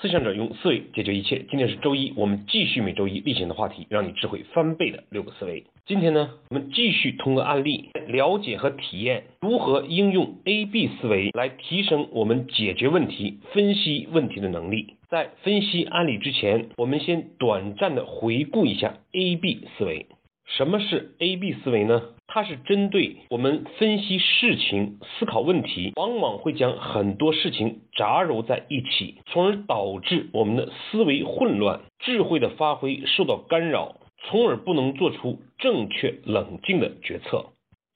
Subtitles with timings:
[0.00, 1.44] 思想者用思维解决一切。
[1.50, 5.64] 今天是周一，我们继续每周一例行的话题，让你智慧翻倍的六个思维。
[5.84, 14.94] 今天呢，我们继续通过案例了解和体验如何应用 A B 思维来提升我们解决问题、分析问题的能力。
[15.10, 20.06] 在分析案例之前，我们先短暂的回顾一下 A B 思维。
[20.46, 22.00] 什么是 A B 思维呢？
[22.32, 37.46] 它是针对我们分析事情、思考问题，往往会将很多事情杂糅在一起，从而导致我们的思维混乱、智慧的发挥受到干扰，从而不能做出正确冷静的决策。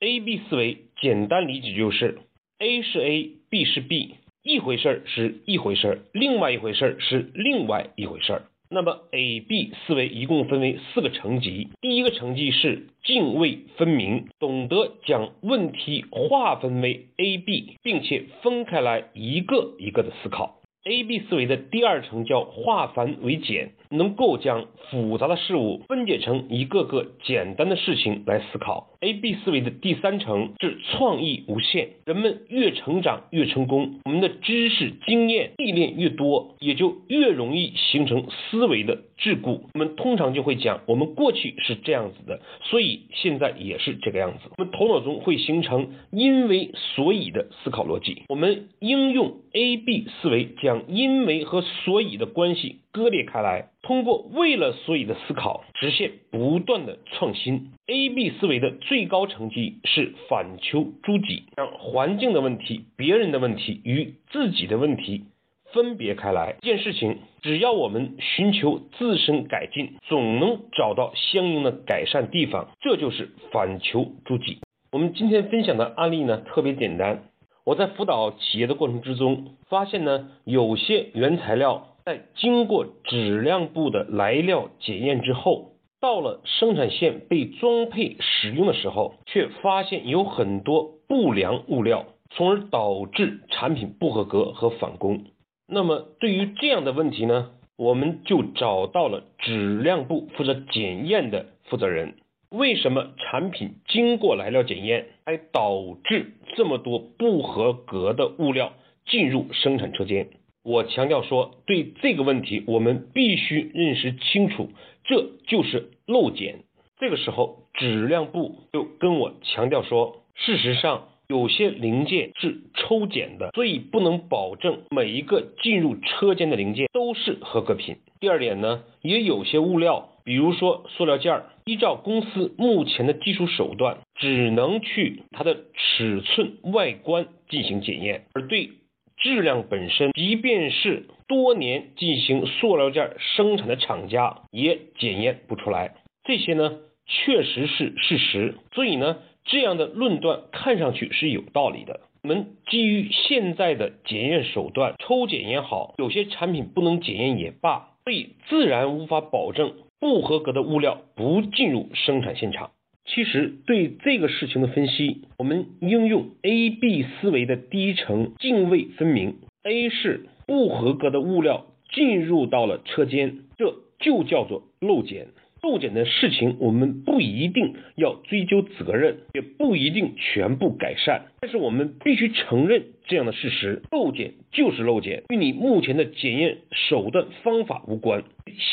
[0.00, 2.18] A B 思维简单理解就是
[2.58, 8.42] A 是 A，B 是 B，一回事儿是一回事儿，另外一回事儿是另外一回事儿。
[8.70, 20.60] 那么 A B 思维一共分为四个层级，第一个层级是泾渭分明，懂得将问题划分为 A B，并且分开来一个一个的思考。
[20.86, 28.88] A B 思维的第二层叫化繁为简，能够将复杂的事物分解成一个个简单的事情来思考。
[29.04, 39.60] A B 思维的第三层是创意无限，人们越成长越成功，我们的知识经验历练越多，也就越容易形成思维的桎梏。
[39.74, 44.50] 我们通常就会讲，我们过去是这样子的，所以现在也是这个样子。
[44.56, 48.22] 我们头脑中会形成因为所以的思考逻辑。
[48.28, 50.84] 我们应用 A B 思维将。
[50.94, 57.72] 因为和所以的关系割裂开来，通过为了所以的思考，实现不断的创新。
[57.88, 65.24] A B 思维的最高成绩是反求诸己，让环境的问题、别人的问题与自己的问题
[65.72, 66.54] 分别开来。
[66.62, 72.68] 一件事情，只要我们寻求自身改进，总能找到相应的改善地方。
[72.80, 74.60] 这就是反求诸己。
[74.92, 77.24] 我们今天分享的案例呢，特别简单。
[77.64, 95.24] 我在辅导企业的过程之中，发现呢，有些原材料在经过质量部的来料检验之后，到了生产线被装配使用的时候，却发现有很多不良物料，从而导致产品不合格和返工。
[95.66, 102.16] 那么对于这样的问题呢，我们就找到了质量部负责检验的负责人。
[102.50, 108.74] 为什么产品经过来料检验，还导致这么多不合格的物料
[109.06, 110.28] 进入生产车间？
[110.64, 114.70] 我强调说，对这个问题，我们必须认识清楚，
[115.04, 116.60] 这就是漏检。
[116.98, 127.96] 这个时候，质量部就跟我强调说，事实上有些零件是抽检的，所以不能保证每一个进入车间的零件都是合格品。
[128.18, 130.08] 第二点呢，也有些物料。
[130.24, 138.70] 比如说塑料件儿，依照公司目前的技术手段，只能去它的尺寸、外观进行检验，而对
[139.16, 145.94] 质量本身，即便是多年进行塑料件生产的厂家也检验不出来。
[146.24, 148.54] 这些呢，确实是事实。
[148.72, 152.00] 所以呢，这样的论断看上去是有道理的。
[152.22, 159.74] 我们基于现在的检验手段，抽检也好，有些产品不能检验也罢，所以自然无法保证。
[160.00, 162.72] 不合格的物料不进入生产现场。
[163.06, 169.36] 其实对这个事情的分析，我们应用 A B 思维的第一层泾渭分明。
[169.62, 175.28] A 是不合格的物料进入到了车间，这就叫做漏检。
[175.62, 188.24] 漏检的事情，我们不一定要追究责任，也不一定全部改善，但是我们必须承认这样的事实：漏检就是漏检，与你目前的检验手段方法无关，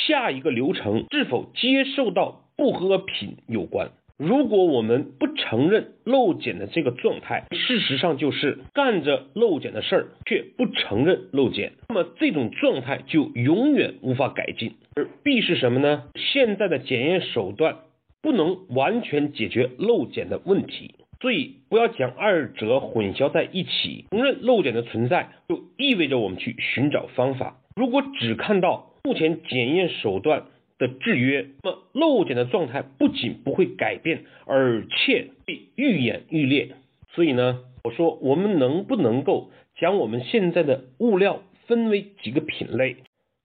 [0.07, 3.91] 下一个流程是否接受到不合格品有关。
[4.21, 14.73] 如果我们不承认漏检的这个状态，事实上就是干着漏检的事儿，却不承认漏检，那么这种状态就永远无法改进。
[14.95, 16.03] 而 B 是什么呢？
[16.13, 17.77] 现在的检验手段
[18.21, 24.05] 不能完全解决漏检的问题，所以不要将二者混淆在一起。
[24.11, 27.57] 承认漏检的存在，就意味着我们去寻找方法。
[27.75, 30.43] 如果只看到目前检验手段，
[30.81, 36.69] 的制约，那么漏检的状态不仅不会改变，而且会愈演愈烈。
[37.13, 42.97] 所以呢，我说我们能不能够将我们现在的物料分为几个品类？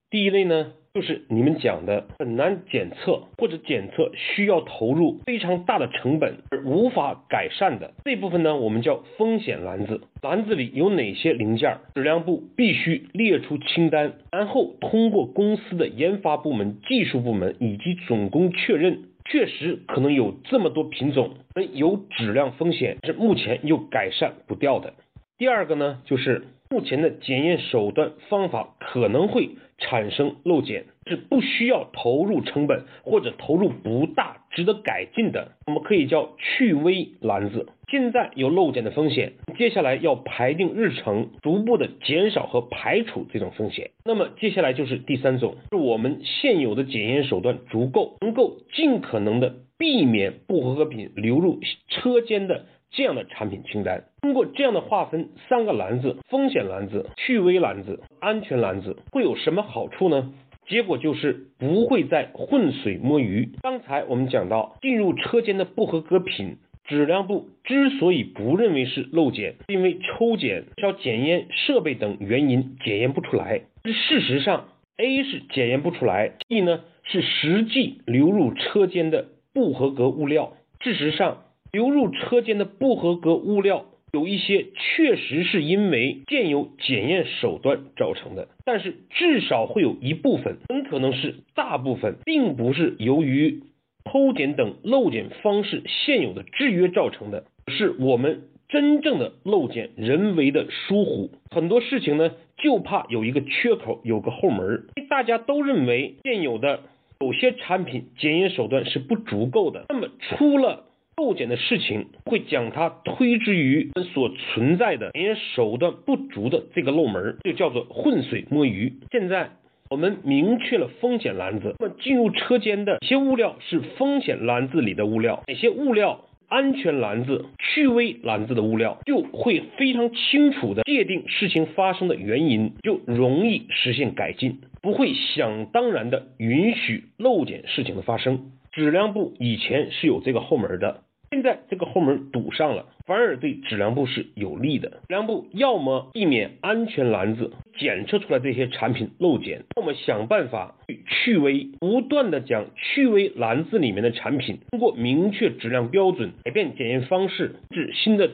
[0.09, 0.73] 第一类呢？
[0.97, 10.01] 就是你们讲的很难检测，或者检测需要投入非常大的成本而无法改善的这部分呢，我们叫风险篮子。
[10.23, 11.77] 篮子里有哪些零件？
[11.93, 24.95] 质量部必须列出清单，然后通过公司的研发部门、技术部门以及总工确认，确实可能有这么多品种而有质量风险，是目前又改善不掉的。
[25.37, 29.49] 第二个呢，就是目前的检验手段方法可能会。
[29.79, 37.67] 产生漏检，是不需要投入成本或者投入不大、值得改进的，我们可以叫去微篮子。
[37.87, 43.91] 现在有漏检的风险，接下来要排定日程，逐步的减少和排除这种风险。
[44.03, 52.65] 那么接下来就是第三种，是我们现有的检验手段足够，能够尽可能的避免不合格品流入车间的。
[52.91, 60.33] 这样的产品清单，通过这样的划分三个篮子：风险篮子、去微篮子、安全篮子，会有什么好处呢？
[60.67, 63.51] 结果就是不会再浑水摸鱼。
[63.61, 73.61] 刚才我们讲到，进入车间的不合格品，质量部之所以不认为是漏检，因为抽检、要检验设备等原因检验不出来。
[73.83, 80.53] 事实上，A 是检验不出来，B 呢是实际流入车间的不合格物料。
[80.79, 81.43] 事实上。
[81.77, 93.61] 流入车间的不合格物料，有一些确实是因为现有检验手段造成的，但是至少会有一部分，很可能是大部分，并不是由于
[94.03, 101.29] 偷检等漏检方式现有的制约造成的，是我们真正的漏检人为的疏忽。
[101.51, 104.87] 很多事情呢，就怕有一个缺口，有个后门。
[105.11, 106.79] 大家都认为现有的
[107.19, 110.85] 有些产品检验手段是不足够的，那么出了。
[111.19, 118.93] 漏检的事情会将它推之于所存在的检验手段不足的这个漏门，就叫做浑水摸鱼。
[119.11, 119.49] 现在
[119.89, 138.51] 我们明确了风险篮子，那么进入车间的哪些物料是风险篮子里的物料，哪些物料安全篮子、去微篮子的物料，就会非常清楚的界定事情发生的原因，就容易实现改进，不会想当然的允许漏检事情的发生。
[138.71, 141.01] 质量部以前是有这个后门的。
[141.29, 144.89] 现在这个后门堵上了，反而对质量部是有利的。
[144.89, 158.31] 质量部要么避免安全篮子检测出来这些产品漏检，要么想办法去去微，不断的将去微篮子里面的产品通过明确质量标准、改变检验方式、制新的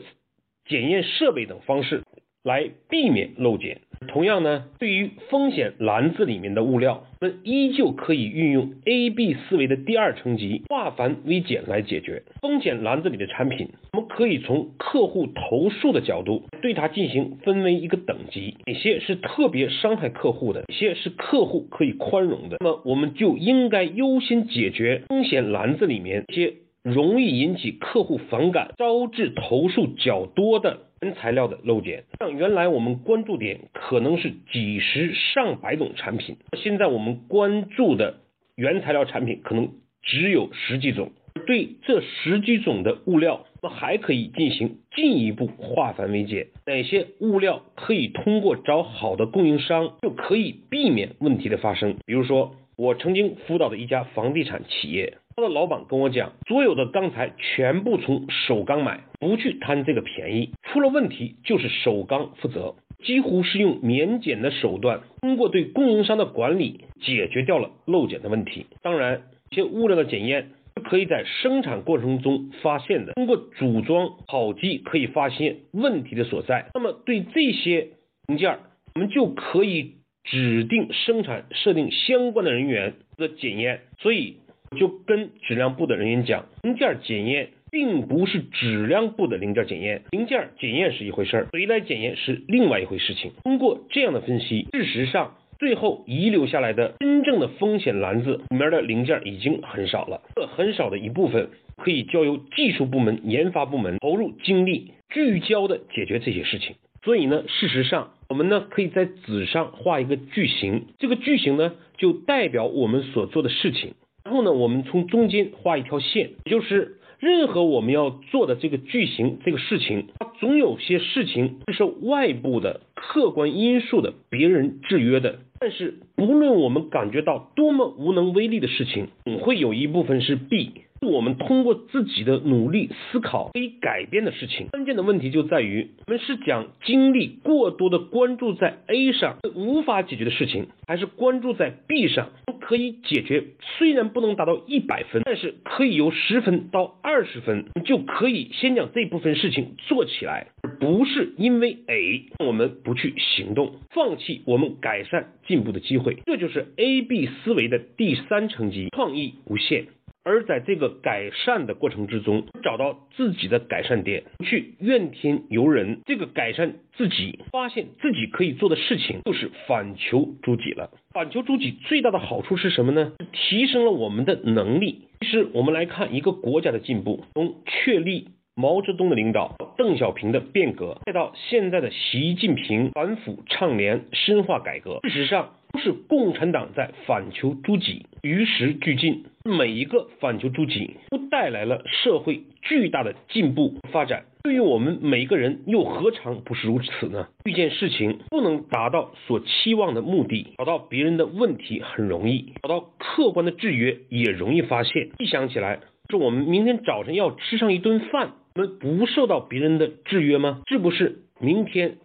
[0.66, 2.02] 检验设备等方式
[2.44, 3.80] 来避免漏检。
[4.06, 13.70] 同样呢，对于风险篮子里面的物料，我们依旧可以运用 A B 思维的第二层级化繁为简来解决风险篮子里的产品。
[13.94, 26.52] 我们可以从客户投诉的角度对它进行分为一个等级，哪些是特别伤害客户的，哪些是客户可以宽容的，那么我们就应该优先解决风险篮子里面一些
[26.84, 30.82] 容易引起客户反感、招致投诉较多的。
[31.02, 38.20] 原材料的漏检，像原来我们关注点可能是几十上百种产品，现在我们关注的
[38.56, 39.68] 原材料产品可能
[40.00, 41.10] 只有十几种。
[41.46, 51.96] 对这十几种的物料，那还可以进行进一步化繁为简，哪些物料可以通过找好的供应商就可以避免问题的发生。
[52.06, 55.18] 比如说，我曾经辅导的一家房地产企业。
[55.36, 60.52] 他的老板跟我讲，所有的钢材全部从首钢买，不去贪这个便宜。
[60.62, 68.66] 出了问题就是首钢负责，几乎是用免检的手段，通过对供应商的管理解决掉了漏检的问题。
[68.80, 76.70] 当然，一些物料的检验是可以在生产过程中发现的，通过组装跑机可以发现问题的所在。
[76.74, 77.88] 那么对这些
[78.28, 78.58] 零件，
[78.94, 83.80] 我们就可以指定生产设定相关的人员的检验。
[83.98, 84.36] 所以。
[84.74, 93.32] 就跟质量部的人员讲，零件检验并不是质量部的零件检验，零件检验是一回事儿，谁来检验是另外一回事情。
[93.42, 106.76] 通过这样的分析，事实上最后遗留下来的真正的风险篮子里面的零件已经很少了，这很少的一部分可以交由技术部门、研发部门投入精力，聚焦的解决这些事情。
[107.02, 113.94] 所以呢，事实上我们呢可以在纸上画一个矩形，这个矩形呢就代表我们所做的事情。
[114.24, 125.40] 然后呢，我们从中间画一条线，也就是任何我们要做的这个句型这个事情，它总有些事情是受外部的客观因素的别人制约的。
[125.60, 130.83] 但是不论我们感觉到多么无能为力的事情，总会有一部分是必。
[131.04, 142.30] 我们通过自己的努力思考可以改变的事情，关键的问题就在于我们是将精力过多的关注在 A 上无法解决的事情，还是关注在 B 上
[142.60, 143.44] 可以解决，
[143.76, 156.16] 虽然不能达到一百分，但是可以由十分到二十分，就可以先将这部分事情做起来，而不是因为 A 我们不去行动，放弃我们改善进步的机会。
[156.24, 159.86] 这就是 A B 思维的第三层级，创意无限。
[160.24, 166.00] 而在这个改善的过程之中，找到自己的改善点，去怨天尤人。
[166.06, 170.90] 这个改善自己，发现自己可以做的事情，就是反求诸己了。
[171.12, 173.12] 反求诸己最大的好处是什么呢？
[173.32, 175.08] 提升了我们的能力。
[175.20, 178.28] 其实我们来看一个国家的进步，从确立。
[178.56, 189.24] 毛泽东的领导，邓小平的变革，再到现在的习近平反腐倡廉、深化改革，事实上都是共产党在反求诸己，与时俱进。
[189.44, 194.24] 每一个反求诸己，都带来了社会巨大的进步发展。
[194.44, 197.26] 对于我们每个人，又何尝不是如此呢？
[197.44, 205.10] 遇见事情不能达到所期望的目的，找到别人的问题很容易，找到客观的制约也容易发现。
[205.18, 208.34] 一想起来，说我们明天早晨要吃上一顿饭。
[208.56, 210.62] 我们不受到别人的制约吗？
[210.68, 211.98] 是不是明天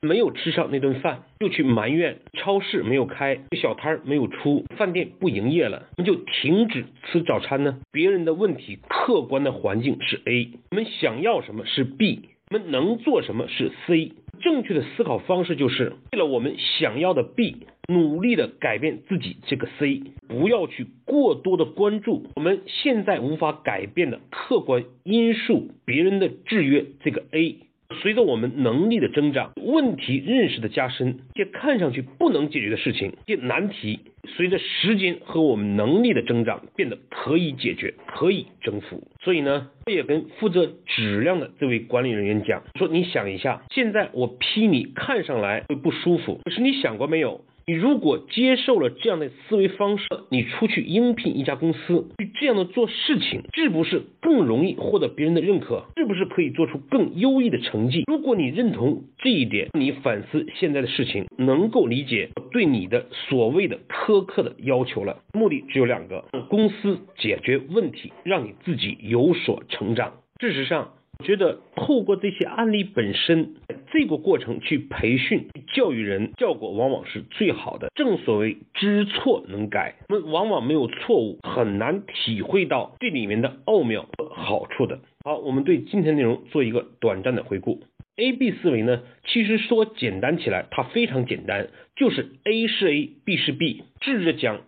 [0.00, 7.80] 没有吃上那顿饭，就去埋怨超市没有开，小摊儿没有出，饭店不营业了，我们就停止吃早餐呢？
[7.90, 14.12] 别人的问题，客观的环境是 A，我们想要什么是 B，我们能做什么是 C。
[14.38, 17.66] 正确的思考方式就是为了我们想要的 B。
[17.88, 27.58] 努力的改变自己这个 C，不要去过多的关注我们现在无法改变的客观因素，别人的制约这个 A。
[28.02, 39.06] 随着我们能力的增长，问题认识的加深，这看上去不能解决的事情，这难题，随着时间和我们能力的增长，变得可以解决，可以征服。
[39.22, 47.44] 所以呢，我也跟负责质量的这位管理人员讲，说你想一下，现在我批你看上来会不舒服，可是你想过没有？
[47.68, 55.86] 你如果接受了这样的思维方式，你出去应聘一家公司，去这样的做事情，是不是更容易获得别人的认可？
[55.96, 58.04] 是不是可以做出更优异的成绩？
[58.06, 65.18] 如果你认同这一点，你反思现在的事情，能够理解对你的所谓的苛刻的要求了。
[65.32, 70.12] 目的只有两个：公司解决问题，让你自己有所成长。
[70.40, 70.92] 事实上。
[71.18, 73.54] 我觉得透过这些案例本身，
[73.90, 77.88] 这个过程去培训、教育人，效果往往是最好的。
[77.94, 85.00] 正所谓知错能改，我们往往没有错误，很难体会到这里面的奥妙和好处的。
[85.24, 87.80] 好，我们对今天内容做一个短暂的回顾。
[88.16, 94.62] A B 思维呢，其实说简单起来，它非常简单，就是 A 是 A，B 是 B，试着讲。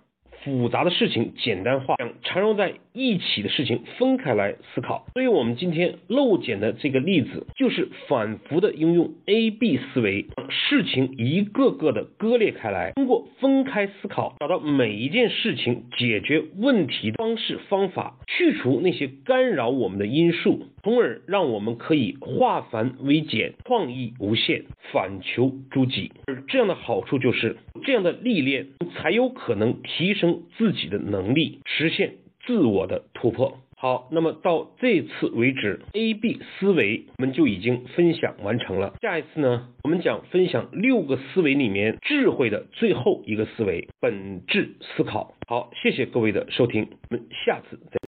[0.44, 5.06] 复杂的事情简单化，将缠绕在一起的事情分开来思考。
[5.14, 26.12] 所以，我们今天漏检的这个例子，就是反复的应用 A B 思维，事情一个个的割裂开来，通过分开思考，找到每一件事情解决问题的方式方法，去除那些干扰我们的因素，从而让我们可以化繁为简，创意无限，反求诸己。
[26.26, 27.56] 而这样的好处就是，
[27.88, 30.42] 这样的历练才有可能提升。
[30.58, 33.60] 自己的能力，实现自我的突破。
[33.78, 38.92] 好，那么到这次为止，A B 思维我们就已经分享完成了。
[39.00, 45.34] 下一次呢，我们讲分享六个思维里面智慧的最后一个思维——本质思考。
[45.46, 47.96] 好，谢谢各位的收听，我们下次再。